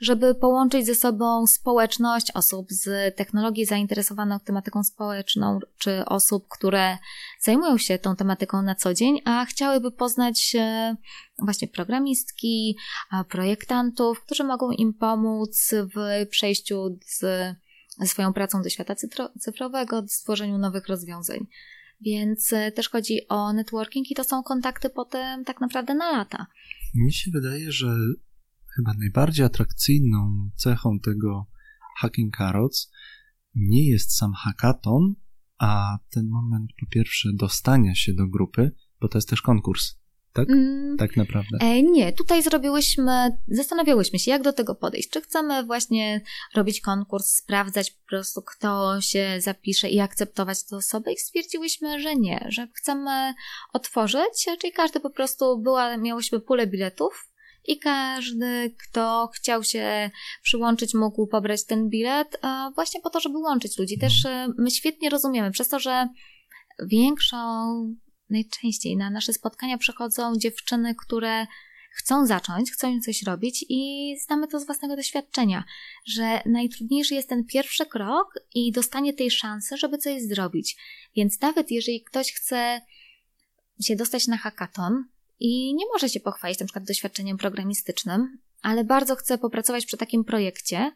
[0.00, 6.98] żeby połączyć ze sobą społeczność osób z technologii zainteresowanych tematyką społeczną, czy osób, które
[7.40, 10.56] zajmują się tą tematyką na co dzień, a chciałyby poznać
[11.38, 12.76] właśnie programistki,
[13.28, 17.26] projektantów, którzy mogą im pomóc w przejściu z
[18.04, 18.94] swoją pracą do świata
[19.40, 21.46] cyfrowego, stworzeniu nowych rozwiązań.
[22.00, 26.46] Więc e, też chodzi o networking i to są kontakty potem tak naprawdę na lata.
[26.94, 27.86] Mi się wydaje, że
[28.76, 31.46] chyba najbardziej atrakcyjną cechą tego
[32.00, 32.90] Hacking Carrots
[33.54, 35.14] nie jest sam hackathon,
[35.58, 39.96] a ten moment po pierwsze dostania się do grupy, bo to jest też konkurs
[40.36, 40.50] tak?
[40.50, 41.58] Mm, tak naprawdę.
[41.60, 45.10] E, nie, tutaj zrobiłyśmy, zastanawiałyśmy się, jak do tego podejść.
[45.10, 46.20] Czy chcemy właśnie
[46.54, 52.16] robić konkurs, sprawdzać po prostu, kto się zapisze i akceptować tę osobę i stwierdziłyśmy, że
[52.16, 53.34] nie, że chcemy
[53.72, 57.32] otworzyć, czyli każdy po prostu była, miałyśmy pulę biletów
[57.66, 60.10] i każdy, kto chciał się
[60.42, 62.40] przyłączyć, mógł pobrać ten bilet,
[62.74, 63.98] właśnie po to, żeby łączyć ludzi.
[63.98, 64.50] Też mhm.
[64.50, 66.08] e, my świetnie rozumiemy, przez to, że
[66.86, 67.36] większą
[68.30, 71.46] najczęściej na nasze spotkania przychodzą dziewczyny, które
[71.96, 75.64] chcą zacząć, chcą coś robić i znamy to z własnego doświadczenia,
[76.06, 80.76] że najtrudniejszy jest ten pierwszy krok i dostanie tej szansy, żeby coś zrobić.
[81.16, 82.80] Więc nawet jeżeli ktoś chce
[83.82, 85.04] się dostać na hackathon
[85.40, 90.24] i nie może się pochwalić na przykład doświadczeniem programistycznym, ale bardzo chce popracować przy takim
[90.24, 90.92] projekcie,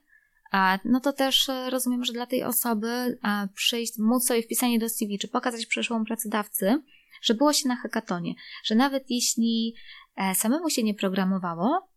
[0.53, 4.79] a, no to też e, rozumiem, że dla tej osoby a, przyjść, móc sobie wpisanie
[4.79, 6.83] do CV, czy pokazać przyszłą pracodawcy,
[7.23, 9.75] że było się na hackatonie, że nawet jeśli
[10.17, 11.91] e, samemu się nie programowało,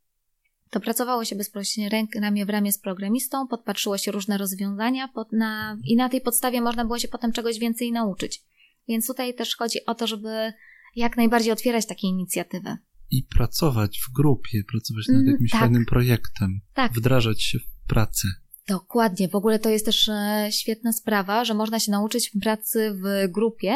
[0.69, 5.31] to pracowało się bezpośrednio ręk, ramię w ramię z programistą, podpatrzyło się różne rozwiązania pod,
[5.31, 8.41] na, i na tej podstawie można było się potem czegoś więcej nauczyć.
[8.87, 10.53] Więc tutaj też chodzi o to, żeby
[10.95, 12.77] jak najbardziej otwierać takie inicjatywy.
[13.11, 15.61] I pracować w grupie, pracować nad mm, jakimś tak.
[15.61, 16.91] fajnym projektem, tak.
[16.93, 18.27] wdrażać się w pracę.
[18.67, 19.27] Dokładnie.
[19.27, 23.75] W ogóle to jest też e, świetna sprawa, że można się nauczyć pracy w grupie,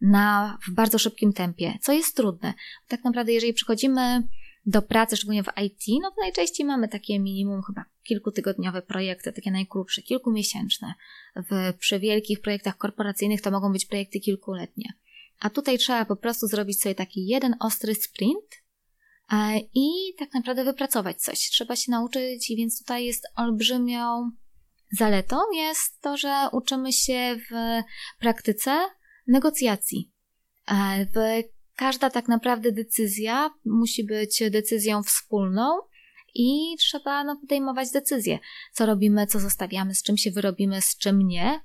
[0.00, 2.54] na, w bardzo szybkim tempie, co jest trudne.
[2.88, 4.22] Tak naprawdę, jeżeli przychodzimy
[4.66, 9.50] do pracy, szczególnie w IT, no to najczęściej mamy takie minimum chyba kilkutygodniowe projekty, takie
[9.50, 10.94] najkrótsze, kilkumiesięczne.
[11.36, 14.92] W, przy wielkich projektach korporacyjnych to mogą być projekty kilkuletnie.
[15.40, 18.62] A tutaj trzeba po prostu zrobić sobie taki jeden ostry sprint
[19.32, 21.38] e, i tak naprawdę wypracować coś.
[21.38, 24.30] Trzeba się nauczyć, więc tutaj jest olbrzymią
[24.92, 27.82] zaletą jest to, że uczymy się w
[28.18, 28.80] praktyce
[29.26, 30.12] negocjacji.
[31.76, 35.78] Każda tak naprawdę decyzja musi być decyzją wspólną
[36.34, 38.38] i trzeba no, podejmować decyzje,
[38.72, 41.60] co robimy, co zostawiamy, z czym się wyrobimy, z czym nie.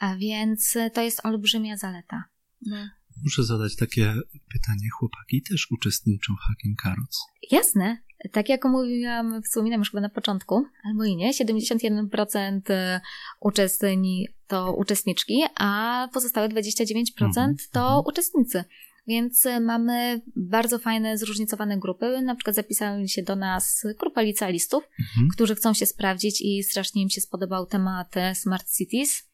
[0.00, 2.24] A więc to jest olbrzymia zaleta.
[2.66, 2.76] No.
[3.24, 4.14] Muszę zadać takie
[4.52, 4.88] pytanie.
[4.98, 7.18] Chłopaki też uczestniczą w Hacking Carrots?
[7.50, 7.98] Jasne.
[8.32, 13.00] Tak jak mówiłam, wspominam już chyba na początku, albo i nie, 71% e,
[13.40, 18.02] uczestni to uczestniczki, a pozostałe 29% mhm, to mhm.
[18.06, 18.64] uczestnicy.
[19.06, 22.22] Więc e, mamy bardzo fajne, zróżnicowane grupy.
[22.22, 25.28] Na przykład zapisali się do nas grupa licealistów, mhm.
[25.28, 29.27] którzy chcą się sprawdzić i strasznie im się spodobał temat e, Smart Cities.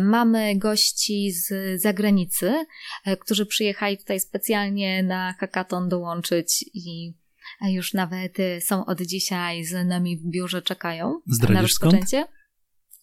[0.00, 2.66] Mamy gości z zagranicy,
[3.20, 7.14] którzy przyjechali tutaj specjalnie na hackathon dołączyć i
[7.68, 12.24] już nawet są od dzisiaj z nami w biurze, czekają Zdradzisz na rozpoczęcie.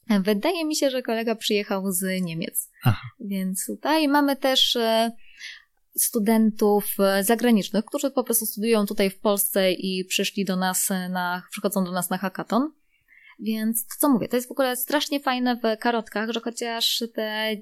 [0.05, 0.25] Skąd?
[0.25, 2.69] Wydaje mi się, że kolega przyjechał z Niemiec.
[2.83, 3.01] Aha.
[3.19, 4.77] Więc tutaj mamy też
[5.97, 11.83] studentów zagranicznych, którzy po prostu studiują tutaj w Polsce i przyszli do nas na, przychodzą
[11.83, 12.71] do nas na hackathon.
[13.39, 17.55] Więc to co mówię, to jest w ogóle strasznie fajne w karotkach, że chociaż te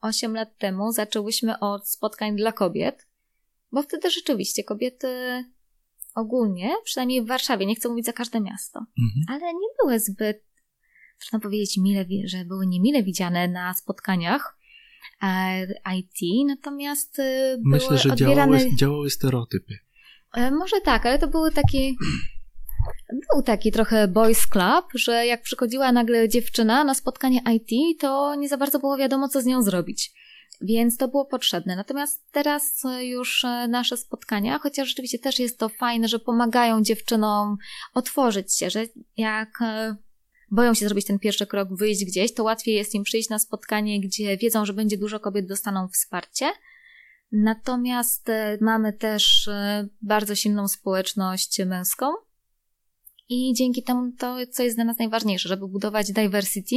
[0.00, 3.08] 8 lat temu zaczęłyśmy od spotkań dla kobiet,
[3.72, 5.08] bo wtedy rzeczywiście kobiety
[6.14, 9.24] ogólnie, przynajmniej w Warszawie, nie chcę mówić za każde miasto, mhm.
[9.28, 10.44] ale nie były zbyt,
[11.20, 14.58] trudno powiedzieć, mile, że były niemile widziane na spotkaniach
[15.22, 18.58] e, IT, natomiast e, Myślę, że odbierane...
[18.58, 19.74] działały, działały stereotypy.
[20.34, 21.78] E, może tak, ale to były takie...
[23.32, 28.48] Był taki trochę boys club, że jak przychodziła nagle dziewczyna na spotkanie IT, to nie
[28.48, 30.12] za bardzo było wiadomo, co z nią zrobić.
[30.60, 31.76] Więc to było potrzebne.
[31.76, 37.56] Natomiast teraz już e, nasze spotkania, chociaż rzeczywiście też jest to fajne, że pomagają dziewczynom
[37.94, 39.96] otworzyć się, że jak e,
[40.50, 44.00] boją się zrobić ten pierwszy krok, wyjść gdzieś, to łatwiej jest im przyjść na spotkanie,
[44.00, 46.46] gdzie wiedzą, że będzie dużo kobiet, dostaną wsparcie.
[47.32, 49.50] Natomiast e, mamy też
[50.02, 52.06] bardzo silną społeczność męską
[53.28, 56.76] i dzięki temu to, co jest dla nas najważniejsze, żeby budować diversity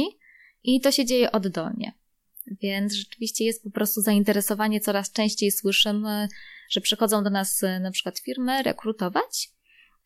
[0.64, 1.92] I to się dzieje oddolnie.
[2.62, 6.28] Więc rzeczywiście jest po prostu zainteresowanie, coraz częściej słyszymy,
[6.70, 9.50] że przychodzą do nas e, na przykład firmy rekrutować,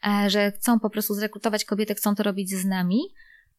[0.06, 3.00] e, że chcą po prostu zrekrutować kobiety, chcą to robić z nami,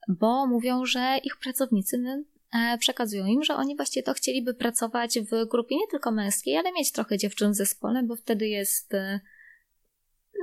[0.07, 5.47] bo mówią, że ich pracownicy e, przekazują im, że oni właściwie to chcieliby pracować w
[5.47, 8.93] grupie nie tylko męskiej, ale mieć trochę dziewczyn w zespole, bo wtedy jest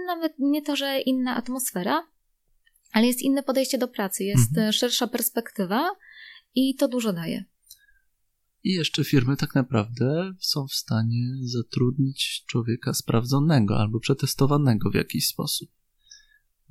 [0.06, 2.06] nawet nie to, że inna atmosfera,
[2.94, 4.72] ale jest inne podejście do pracy, jest mhm.
[4.72, 5.90] szersza perspektywa
[6.54, 7.44] i to dużo daje.
[8.62, 15.26] I jeszcze firmy tak naprawdę są w stanie zatrudnić człowieka sprawdzonego albo przetestowanego w jakiś
[15.28, 15.70] sposób.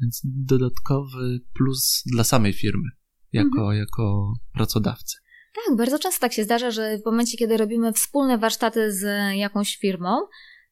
[0.01, 2.89] Więc dodatkowy plus dla samej firmy,
[3.33, 3.77] jako, mhm.
[3.77, 5.17] jako pracodawcy.
[5.55, 9.03] Tak, bardzo często tak się zdarza, że w momencie, kiedy robimy wspólne warsztaty z
[9.35, 10.17] jakąś firmą,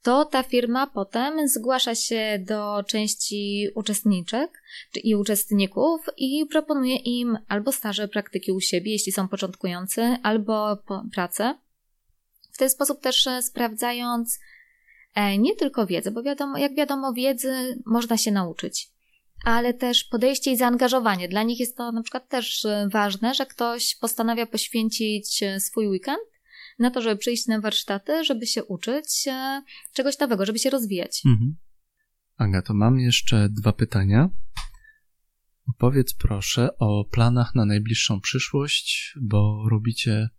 [0.04, 4.64] to ta firma potem zgłasza się do części uczestniczek
[5.04, 10.78] i uczestników i proponuje im albo staże praktyki u siebie, jeśli są początkujący, albo
[11.14, 11.56] pracę.
[12.52, 14.40] W ten sposób też e, sprawdzając
[15.16, 18.90] e, nie tylko wiedzę, bo wiadomo, jak wiadomo, wiedzy można się nauczyć,
[19.46, 21.28] ale też podejście i zaangażowanie.
[21.28, 26.31] Dla nich jest to na przykład też e, ważne, że ktoś postanawia poświęcić swój weekend
[26.80, 31.22] na to, żeby przyjść na warsztaty, żeby się uczyć e, czegoś nowego, żeby się rozwijać.
[31.26, 31.56] Mhm.
[32.38, 34.30] Agato, mam jeszcze dwa pytania.
[35.68, 40.30] Opowiedz proszę o planach na najbliższą przyszłość, bo robicie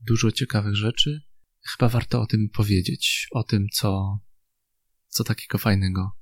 [0.00, 1.20] dużo ciekawych rzeczy.
[1.62, 4.18] Chyba warto o tym powiedzieć, o tym, co,
[5.08, 6.12] co takiego fajnego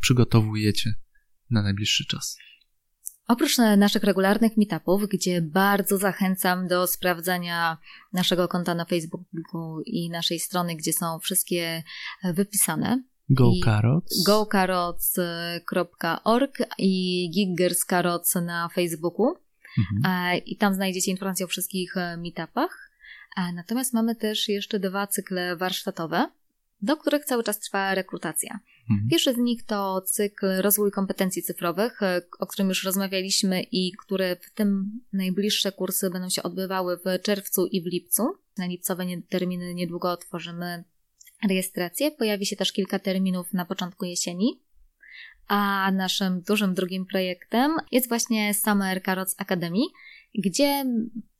[0.00, 0.94] przygotowujecie
[1.50, 2.36] na najbliższy czas.
[3.30, 7.78] Oprócz naszych regularnych meetupów, gdzie bardzo zachęcam do sprawdzania
[8.12, 11.82] naszego konta na Facebooku i naszej strony, gdzie są wszystkie
[12.24, 13.02] wypisane.
[13.28, 14.24] GoCarots.
[14.26, 19.34] GoCarots.org i Giggerscarots na Facebooku.
[19.78, 20.40] Mhm.
[20.46, 22.90] I tam znajdziecie informacje o wszystkich meetupach.
[23.54, 26.28] Natomiast mamy też jeszcze dwa cykle warsztatowe
[26.82, 28.60] do których cały czas trwa rekrutacja.
[28.90, 29.08] Mhm.
[29.08, 34.36] Pierwszy z nich to cykl rozwój kompetencji cyfrowych, e, o którym już rozmawialiśmy i które
[34.36, 38.22] w tym najbliższe kursy będą się odbywały w czerwcu i w lipcu.
[38.58, 40.84] Na lipcowe terminy niedługo otworzymy
[41.48, 42.10] rejestrację.
[42.10, 44.62] Pojawi się też kilka terminów na początku jesieni.
[45.46, 49.80] A naszym dużym drugim projektem jest właśnie Summer Carrots Academy,
[50.34, 50.84] gdzie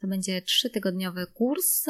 [0.00, 1.86] to będzie trzytygodniowy kurs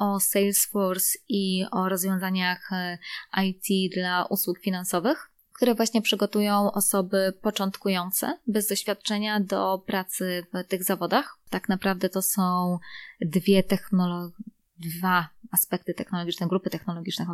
[0.00, 2.98] o Salesforce i o rozwiązaniach e,
[3.44, 10.84] IT dla usług finansowych, które właśnie przygotują osoby początkujące, bez doświadczenia do pracy w tych
[10.84, 11.38] zawodach.
[11.50, 12.78] Tak naprawdę to są
[13.20, 14.34] dwie technologie,
[14.78, 17.26] dwa aspekty technologiczne, grupy technologiczne,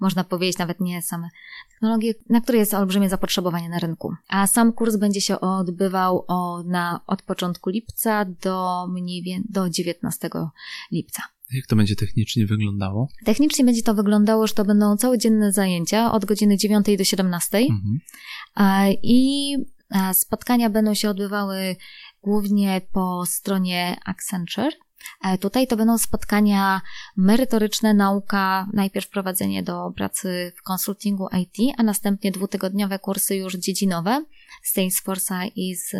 [0.00, 1.28] można powiedzieć nawet nie same
[1.70, 4.14] technologie, na które jest olbrzymie zapotrzebowanie na rynku.
[4.28, 6.26] A sam kurs będzie się odbywał
[6.64, 10.30] na, od początku lipca do mniej więcej do 19
[10.92, 11.22] lipca.
[11.54, 13.08] Jak to będzie technicznie wyglądało?
[13.24, 18.00] Technicznie będzie to wyglądało, że to będą całodzienne zajęcia od godziny 9 do 17 mhm.
[19.02, 19.56] i
[20.12, 21.76] spotkania będą się odbywały
[22.22, 24.72] głównie po stronie Accenture.
[25.40, 26.80] Tutaj to będą spotkania
[27.16, 34.24] merytoryczne, nauka, najpierw prowadzenie do pracy w konsultingu IT, a następnie dwutygodniowe kursy już dziedzinowe
[34.62, 35.92] z Salesforce'a i z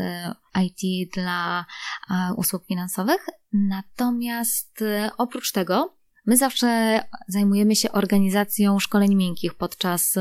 [0.62, 1.64] IT dla
[2.36, 3.26] usług finansowych.
[3.52, 10.14] Natomiast e, oprócz tego, my zawsze zajmujemy się organizacją szkoleń miękkich podczas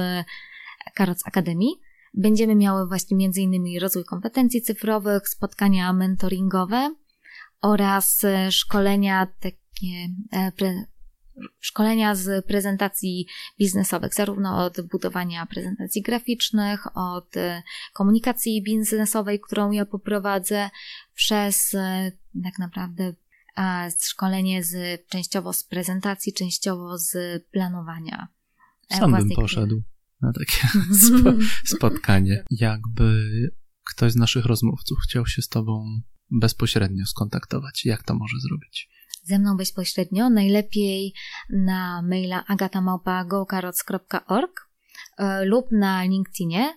[0.94, 1.80] Karoc Akademii.
[2.14, 6.96] Będziemy miały właśnie innymi rozwój kompetencji cyfrowych, spotkania mentoringowe
[7.64, 10.52] oraz e, szkolenia takie e,
[11.60, 13.28] szkolenia z prezentacji
[13.60, 20.70] biznesowych, zarówno od budowania prezentacji graficznych, od e, komunikacji biznesowej, którą ja poprowadzę,
[21.14, 21.76] przez
[22.44, 23.14] tak naprawdę
[24.02, 28.28] szkolenie z, częściowo z prezentacji, częściowo z planowania.
[28.90, 29.84] Sam bym poszedł
[30.22, 30.68] na takie
[31.08, 31.34] spo,
[31.66, 32.44] spotkanie.
[32.52, 33.30] Jakby
[33.84, 36.02] ktoś z naszych rozmówców chciał się z Tobą
[36.34, 38.94] bezpośrednio skontaktować, jak to może zrobić?
[39.24, 41.14] ze mną bezpośrednio, najlepiej
[41.50, 44.70] na maila agatamałpa.gokaroc.org
[45.18, 46.74] e, lub na LinkedInie.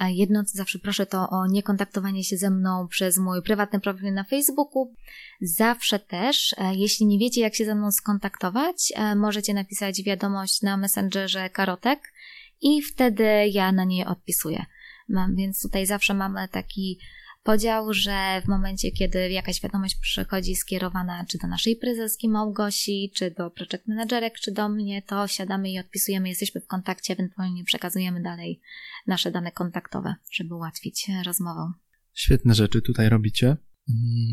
[0.00, 4.24] Jedno, co zawsze proszę, to o niekontaktowanie się ze mną przez mój prywatny profil na
[4.24, 4.94] Facebooku.
[5.40, 10.62] Zawsze też, e, jeśli nie wiecie, jak się ze mną skontaktować, e, możecie napisać wiadomość
[10.62, 12.12] na Messengerze Karotek
[12.60, 14.66] i wtedy ja na niej odpisuję.
[15.08, 16.98] Mam, więc tutaj zawsze mamy taki
[17.42, 23.30] podział, że w momencie, kiedy jakaś wiadomość przychodzi skierowana czy do naszej prezeski Małgosi, czy
[23.30, 28.22] do project managerek, czy do mnie, to siadamy i odpisujemy, jesteśmy w kontakcie, ewentualnie przekazujemy
[28.22, 28.60] dalej
[29.06, 31.72] nasze dane kontaktowe, żeby ułatwić rozmowę.
[32.14, 33.56] Świetne rzeczy tutaj robicie.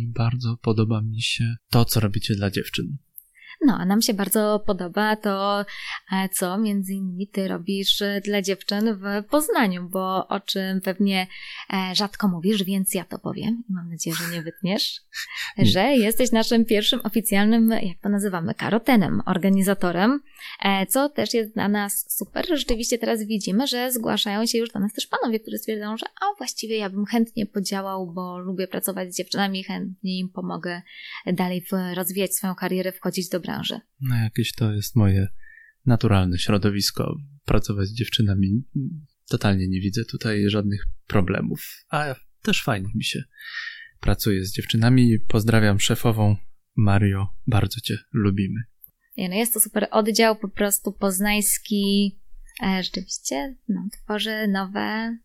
[0.08, 2.98] bardzo podoba mi się to, co robicie dla dziewczyn.
[3.62, 5.66] No, a nam się bardzo podoba to,
[6.12, 11.28] e, co między innymi ty robisz e, dla dziewczyn w Poznaniu, bo o czym pewnie
[11.74, 15.02] e, rzadko mówisz, więc ja to powiem i mam nadzieję, że nie wytniesz,
[15.58, 20.20] że jesteś naszym pierwszym oficjalnym, jak to nazywamy, karotenem, organizatorem,
[20.90, 22.46] co też jest dla nas super.
[22.48, 26.38] Rzeczywiście teraz widzimy, że zgłaszają się już do nas też panowie, którzy stwierdzają, że a
[26.38, 30.82] właściwie ja bym chętnie podziałał, bo lubię pracować z dziewczynami, chętnie im pomogę
[31.26, 33.80] dalej rozwijać swoją karierę, wchodzić do branży.
[34.02, 35.28] No jakieś to jest moje
[35.86, 37.16] naturalne środowisko.
[37.46, 38.64] Pracować z dziewczynami
[39.30, 41.86] totalnie nie widzę tutaj żadnych problemów.
[41.90, 43.24] A też fajnie mi się
[44.00, 45.20] pracuje z dziewczynami.
[45.28, 46.36] Pozdrawiam szefową
[46.76, 48.62] Mario, bardzo cię lubimy.
[49.18, 52.16] Nie, no jest to super oddział, po prostu poznański.
[52.64, 55.18] E, rzeczywiście no, tworzy nowe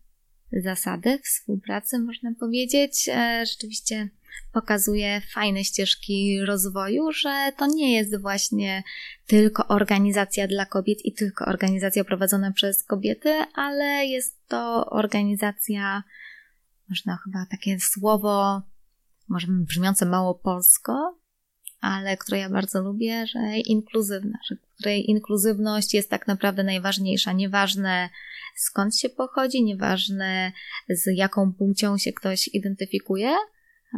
[0.63, 3.09] zasady współpracy, można powiedzieć.
[3.09, 4.09] E, rzeczywiście
[4.51, 8.83] pokazuje fajne ścieżki rozwoju, że to nie jest właśnie
[9.27, 16.03] tylko organizacja dla kobiet i tylko organizacja prowadzona przez kobiety, ale jest to organizacja,
[16.89, 18.61] można chyba takie słowo,
[19.29, 21.17] może brzmiące mało polsko,
[21.81, 27.33] ale które ja bardzo lubię, że inkluzywna, że której inkluzywność jest tak naprawdę najważniejsza.
[27.33, 28.09] Nieważne
[28.55, 30.51] skąd się pochodzi, nieważne
[30.89, 33.35] z jaką płcią się ktoś identyfikuje,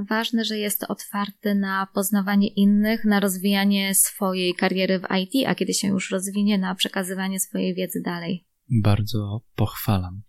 [0.09, 5.73] Ważne, że jest otwarty na poznawanie innych, na rozwijanie swojej kariery w IT, a kiedy
[5.73, 8.45] się już rozwinie, na przekazywanie swojej wiedzy dalej.
[8.69, 10.21] Bardzo pochwalam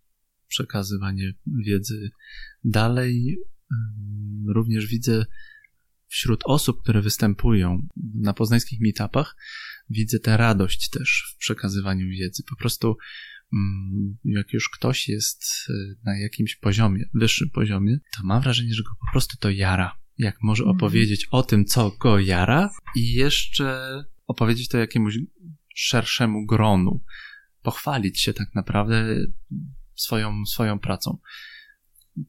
[0.48, 1.32] przekazywanie
[1.66, 2.10] wiedzy
[2.64, 3.38] dalej.
[4.54, 5.24] Również widzę
[6.06, 9.36] wśród osób, które występują na poznańskich meetupach,
[9.90, 12.42] widzę tę radość też w przekazywaniu wiedzy.
[12.50, 12.96] Po prostu
[14.24, 15.72] jak już ktoś jest y,
[16.04, 19.98] na jakimś poziomie, wyższym poziomie, to mam wrażenie, że go po prostu to jara.
[20.18, 20.76] Jak może mhm.
[20.76, 25.18] opowiedzieć o tym, co go jara i jeszcze opowiedzieć to jakiemuś
[25.74, 27.04] szerszemu gronu.
[27.62, 29.16] Pochwalić się tak naprawdę
[29.94, 31.18] swoją, swoją pracą.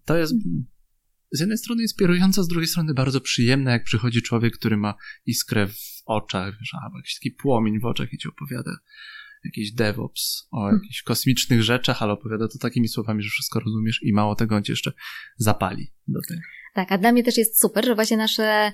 [0.05, 0.33] To jest
[1.31, 4.93] z jednej strony inspirujące, z drugiej strony bardzo przyjemne, jak przychodzi człowiek, który ma
[5.25, 8.71] iskrę w oczach, wiesz, albo jakiś taki płomień w oczach i ci opowiada
[9.45, 10.79] jakiś DevOps, o hmm.
[10.83, 14.63] jakichś kosmicznych rzeczach, ale opowiada to takimi słowami, że wszystko rozumiesz i mało tego on
[14.63, 14.91] cię jeszcze
[15.37, 16.41] zapali do tego.
[16.73, 18.71] Tak, a dla mnie też jest super, że właśnie nasze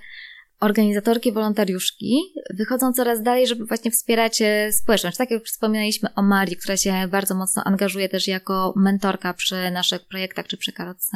[0.62, 5.18] organizatorki, wolontariuszki wychodzą coraz dalej, żeby właśnie wspierać e, społeczność.
[5.18, 10.08] Tak jak wspominaliśmy o Marii, która się bardzo mocno angażuje też jako mentorka przy naszych
[10.08, 11.10] projektach, czy przy Karoc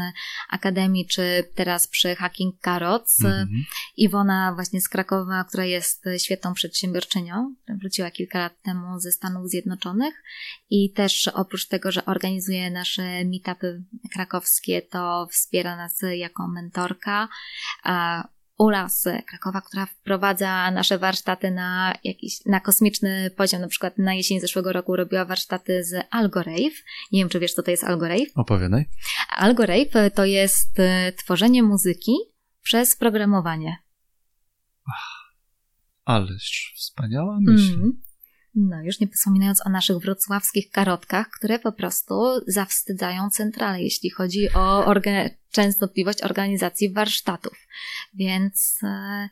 [0.49, 3.21] Akademii, czy teraz przy Hacking Karoc.
[3.23, 3.49] Mhm.
[3.97, 10.23] Iwona właśnie z Krakowa, która jest świetną przedsiębiorczynią, wróciła kilka lat temu ze Stanów Zjednoczonych
[10.69, 13.83] i też oprócz tego, że organizuje nasze meetupy
[14.13, 17.27] krakowskie, to wspiera nas jako mentorka.
[18.57, 23.61] Ula z Krakowa, która wprowadza nasze warsztaty na jakiś, na kosmiczny poziom.
[23.61, 26.83] Na przykład na jesień zeszłego roku robiła warsztaty z Algorave.
[27.11, 28.27] Nie wiem, czy wiesz, co to jest Algorave?
[28.35, 28.85] Opowiadaj.
[29.29, 32.15] Algorave to jest e, tworzenie muzyki
[32.61, 33.77] przez programowanie.
[36.05, 37.73] Ależ wspaniała myśl.
[37.73, 38.04] Mm.
[38.55, 42.15] No, już nie wspominając o naszych wrocławskich karotkach, które po prostu
[42.47, 45.11] zawstydzają centralę, jeśli chodzi o orga
[45.51, 47.67] częstotliwość organizacji warsztatów.
[48.13, 49.29] Więc e,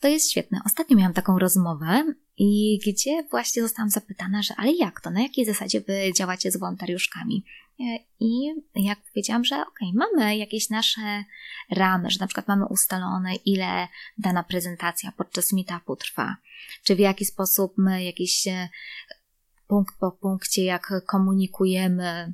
[0.00, 0.60] to jest świetne.
[0.66, 2.04] Ostatnio miałam taką rozmowę
[2.38, 6.56] i gdzie właśnie zostałam zapytana, że ale jak to, na jakiej zasadzie wy działacie z
[6.56, 7.44] wolontariuszkami?
[7.80, 11.24] E, I jak powiedziałam, że okay, mamy jakieś nasze
[11.70, 16.36] ramy, że na przykład mamy ustalone, ile dana prezentacja podczas meetupu trwa,
[16.84, 18.68] czy w jaki sposób my jakiś e,
[19.66, 22.32] punkt po punkcie, jak komunikujemy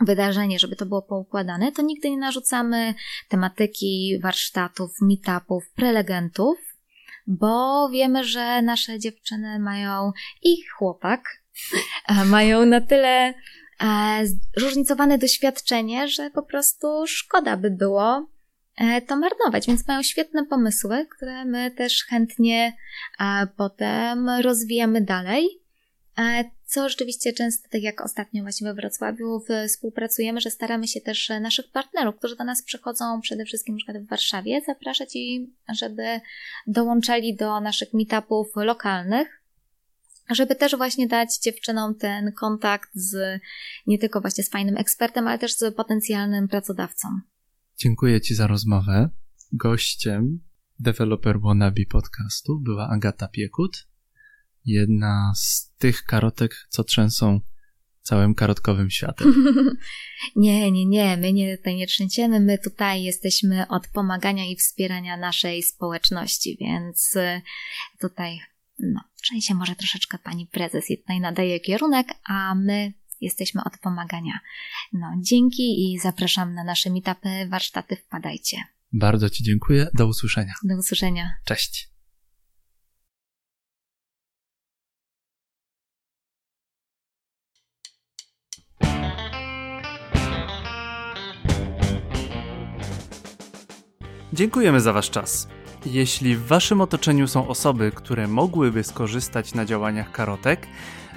[0.00, 2.94] wydarzenie, żeby to było poukładane, to nigdy nie narzucamy
[3.28, 6.58] tematyki warsztatów, meetupów, prelegentów,
[7.26, 10.12] bo wiemy, że nasze dziewczyny mają
[10.42, 11.42] i chłopak,
[12.26, 13.34] mają na tyle
[14.56, 18.28] zróżnicowane doświadczenie, że po prostu szkoda by było
[18.76, 22.76] e, to marnować, więc mają świetne pomysły, które my też chętnie
[23.20, 25.48] e, potem rozwijamy dalej.
[26.66, 31.70] Co rzeczywiście często, tak jak ostatnio właśnie we Wrocławiu, współpracujemy, że staramy się też naszych
[31.70, 36.20] partnerów, którzy do nas przychodzą przede wszystkim na przykład w Warszawie, zapraszać i żeby
[36.66, 39.35] dołączali do naszych meetupów lokalnych,
[40.30, 43.40] żeby też właśnie dać dziewczynom ten kontakt z
[43.86, 47.08] nie tylko właśnie z fajnym ekspertem, ale też z potencjalnym pracodawcą.
[47.76, 49.10] Dziękuję Ci za rozmowę.
[49.52, 50.40] Gościem
[50.78, 53.86] Developer Wannabe podcastu była Agata Piekut,
[54.64, 57.40] jedna z tych karotek, co trzęsą
[58.02, 59.34] całym karotkowym światem.
[60.36, 65.16] nie, nie, nie, my nie, tutaj nie trzęsiemy, my tutaj jesteśmy od pomagania i wspierania
[65.16, 67.14] naszej społeczności, więc
[68.00, 68.40] tutaj
[68.78, 74.40] no, trzęsie może troszeczkę pani prezes i nadaje kierunek, a my jesteśmy od pomagania.
[74.92, 78.56] No, dzięki i zapraszam na nasze meetupy, warsztaty, wpadajcie.
[78.92, 80.54] Bardzo Ci dziękuję, do usłyszenia.
[80.64, 81.30] Do usłyszenia.
[81.44, 81.96] Cześć.
[94.32, 95.48] Dziękujemy za Wasz czas.
[95.90, 100.66] Jeśli w Waszym otoczeniu są osoby, które mogłyby skorzystać na działaniach karotek,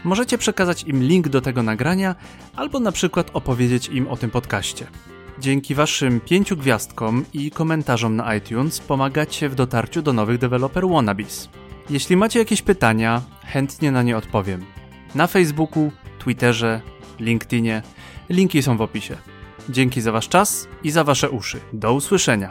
[0.03, 2.15] możecie przekazać im link do tego nagrania
[2.55, 4.87] albo na przykład opowiedzieć im o tym podcaście.
[5.39, 11.49] Dzięki Waszym pięciu gwiazdkom i komentarzom na iTunes pomagacie w dotarciu do nowych deweloper wannabes.
[11.89, 14.65] Jeśli macie jakieś pytania, chętnie na nie odpowiem.
[15.15, 16.81] Na Facebooku, Twitterze,
[17.19, 17.81] LinkedInie,
[18.29, 19.17] linki są w opisie.
[19.69, 21.59] Dzięki za Wasz czas i za Wasze uszy.
[21.73, 22.49] Do usłyszenia.